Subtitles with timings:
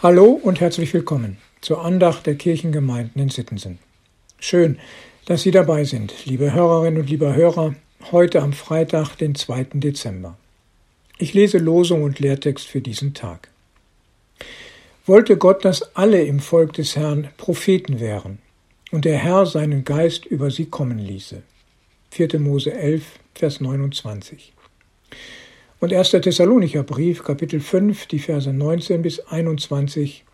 [0.00, 3.80] Hallo und herzlich willkommen zur Andacht der Kirchengemeinden in Sittensen.
[4.38, 4.78] Schön,
[5.26, 7.74] dass Sie dabei sind, liebe Hörerinnen und lieber Hörer,
[8.12, 9.64] heute am Freitag, den 2.
[9.72, 10.38] Dezember.
[11.18, 13.48] Ich lese Losung und Lehrtext für diesen Tag.
[15.04, 18.38] Wollte Gott, dass alle im Volk des Herrn Propheten wären
[18.92, 21.42] und der Herr seinen Geist über sie kommen ließe.
[22.12, 22.38] 4.
[22.38, 23.02] Mose 11,
[23.34, 24.52] Vers 29.
[25.80, 26.10] Und 1.
[26.10, 30.24] Thessalonicher Brief, Kapitel 5, die Verse 19 bis 21.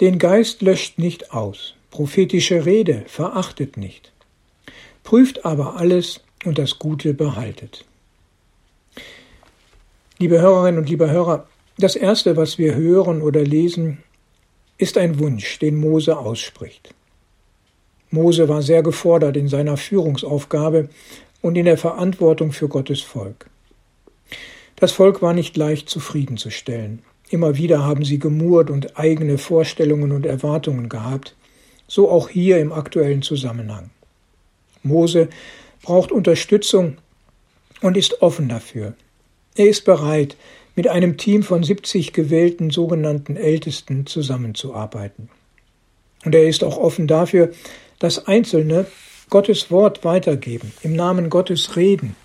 [0.00, 4.12] Den Geist löscht nicht aus, prophetische Rede verachtet nicht.
[5.04, 7.84] Prüft aber alles und das Gute behaltet.
[10.18, 13.98] Liebe Hörerinnen und liebe Hörer, das Erste, was wir hören oder lesen,
[14.78, 16.94] ist ein Wunsch, den Mose ausspricht.
[18.10, 20.88] Mose war sehr gefordert in seiner Führungsaufgabe
[21.42, 23.50] und in der Verantwortung für Gottes Volk.
[24.80, 27.02] Das Volk war nicht leicht zufriedenzustellen.
[27.28, 31.36] Immer wieder haben sie gemurrt und eigene Vorstellungen und Erwartungen gehabt,
[31.86, 33.90] so auch hier im aktuellen Zusammenhang.
[34.82, 35.28] Mose
[35.82, 36.96] braucht Unterstützung
[37.82, 38.94] und ist offen dafür.
[39.54, 40.36] Er ist bereit,
[40.74, 45.28] mit einem Team von 70 gewählten sogenannten Ältesten zusammenzuarbeiten.
[46.24, 47.52] Und er ist auch offen dafür,
[47.98, 48.86] dass Einzelne
[49.28, 52.16] Gottes Wort weitergeben, im Namen Gottes reden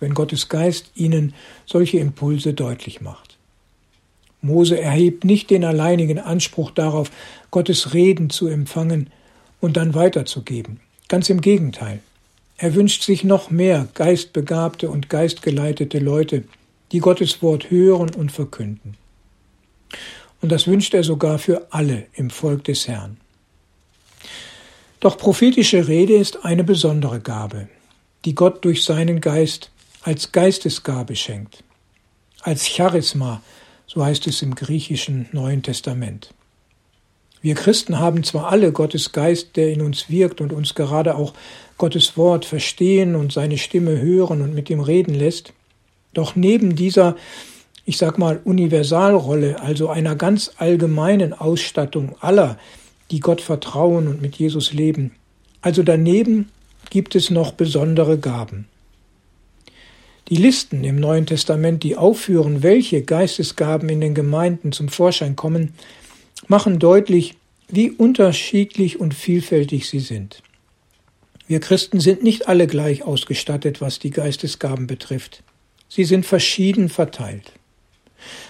[0.00, 3.36] wenn Gottes Geist ihnen solche Impulse deutlich macht.
[4.42, 7.10] Mose erhebt nicht den alleinigen Anspruch darauf,
[7.50, 9.10] Gottes Reden zu empfangen
[9.60, 10.80] und dann weiterzugeben.
[11.08, 12.00] Ganz im Gegenteil.
[12.58, 16.44] Er wünscht sich noch mehr geistbegabte und geistgeleitete Leute,
[16.92, 18.96] die Gottes Wort hören und verkünden.
[20.40, 23.18] Und das wünscht er sogar für alle im Volk des Herrn.
[25.00, 27.68] Doch prophetische Rede ist eine besondere Gabe,
[28.24, 29.70] die Gott durch seinen Geist
[30.06, 31.64] als Geistesgabe schenkt,
[32.42, 33.42] als Charisma,
[33.88, 36.32] so heißt es im griechischen Neuen Testament.
[37.42, 41.32] Wir Christen haben zwar alle Gottes Geist, der in uns wirkt und uns gerade auch
[41.76, 45.52] Gottes Wort verstehen und seine Stimme hören und mit ihm reden lässt,
[46.14, 47.16] doch neben dieser,
[47.84, 52.58] ich sag mal, Universalrolle, also einer ganz allgemeinen Ausstattung aller,
[53.10, 55.16] die Gott vertrauen und mit Jesus leben,
[55.62, 56.48] also daneben
[56.90, 58.68] gibt es noch besondere Gaben.
[60.28, 65.72] Die Listen im Neuen Testament, die aufführen, welche Geistesgaben in den Gemeinden zum Vorschein kommen,
[66.48, 67.36] machen deutlich,
[67.68, 70.42] wie unterschiedlich und vielfältig sie sind.
[71.46, 75.44] Wir Christen sind nicht alle gleich ausgestattet, was die Geistesgaben betrifft.
[75.88, 77.52] Sie sind verschieden verteilt.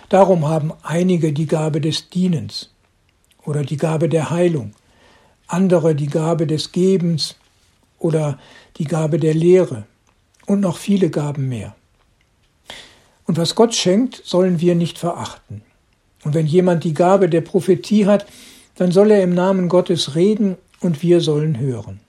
[0.08, 2.70] Darum haben einige die Gabe des Dienens
[3.44, 4.72] oder die Gabe der Heilung,
[5.46, 7.36] andere die Gabe des Gebens
[7.98, 8.38] oder
[8.78, 9.84] die Gabe der Lehre
[10.46, 11.74] und noch viele Gaben mehr.
[13.26, 15.62] Und was Gott schenkt, sollen wir nicht verachten.
[16.24, 18.26] Und wenn jemand die Gabe der Prophetie hat,
[18.76, 22.00] dann soll er im Namen Gottes reden und wir sollen hören.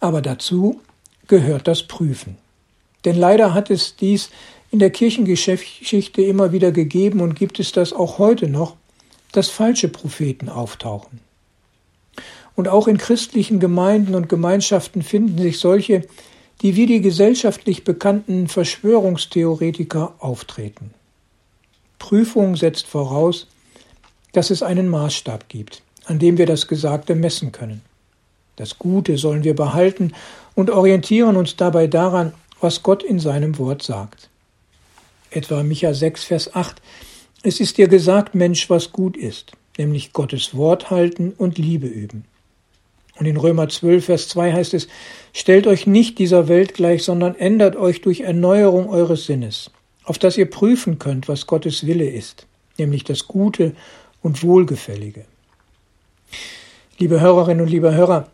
[0.00, 0.80] Aber dazu
[1.26, 2.36] gehört das Prüfen.
[3.04, 4.30] Denn leider hat es dies
[4.70, 8.76] in der Kirchengeschichte immer wieder gegeben und gibt es das auch heute noch,
[9.32, 11.20] dass falsche Propheten auftauchen.
[12.54, 16.06] Und auch in christlichen Gemeinden und Gemeinschaften finden sich solche,
[16.62, 20.92] die wie die gesellschaftlich bekannten Verschwörungstheoretiker auftreten.
[21.98, 23.46] Prüfung setzt voraus,
[24.32, 27.82] dass es einen Maßstab gibt, an dem wir das Gesagte messen können.
[28.56, 30.12] Das Gute sollen wir behalten
[30.54, 34.30] und orientieren uns dabei daran, was Gott in seinem Wort sagt.
[35.30, 36.80] Etwa Micha 6, Vers 8.
[37.42, 42.24] Es ist dir gesagt, Mensch, was gut ist, nämlich Gottes Wort halten und Liebe üben.
[43.18, 44.88] Und in Römer 12, Vers 2 heißt es,
[45.32, 49.70] Stellt euch nicht dieser Welt gleich, sondern ändert euch durch Erneuerung eures Sinnes,
[50.04, 52.46] auf dass ihr prüfen könnt, was Gottes Wille ist,
[52.78, 53.74] nämlich das Gute
[54.22, 55.24] und Wohlgefällige.
[56.98, 58.28] Liebe Hörerinnen und liebe Hörer,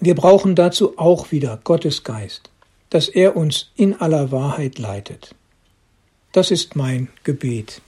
[0.00, 2.50] wir brauchen dazu auch wieder Gottes Geist,
[2.90, 5.34] dass er uns in aller Wahrheit leitet.
[6.32, 7.80] Das ist mein Gebet.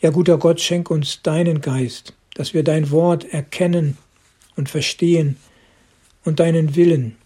[0.00, 3.98] Ja, guter Gott, schenk uns deinen Geist, dass wir dein Wort erkennen
[4.60, 5.36] und verstehen
[6.24, 7.16] und deinen Willen.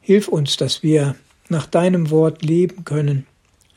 [0.00, 1.16] Hilf uns, dass wir
[1.48, 3.26] nach deinem Wort leben können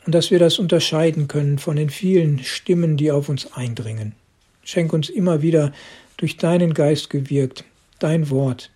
[0.06, 4.14] und dass wir das unterscheiden können von den vielen Stimmen, die auf uns eindringen.
[4.62, 5.72] Schenk uns immer wieder
[6.16, 7.64] durch deinen Geist gewirkt,
[7.98, 8.70] dein Wort,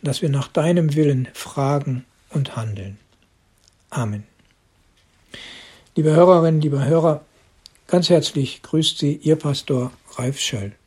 [0.00, 2.98] dass wir nach deinem Willen fragen und handeln.
[3.90, 4.22] Amen.
[5.96, 7.24] Liebe Hörerinnen, liebe Hörer,
[7.88, 10.79] ganz herzlich grüßt Sie Ihr Pastor Ralf Schöll.